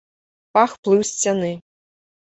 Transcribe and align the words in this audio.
Пах 0.59 0.71
плыў 0.87 1.01
з 1.05 1.13
сцяны. 1.13 1.53